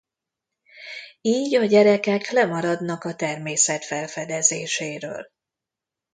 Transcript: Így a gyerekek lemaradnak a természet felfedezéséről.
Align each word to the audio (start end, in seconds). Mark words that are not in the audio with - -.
Így 1.21 1.55
a 1.55 1.65
gyerekek 1.65 2.29
lemaradnak 2.31 3.03
a 3.03 3.15
természet 3.15 3.85
felfedezéséről. 3.85 5.27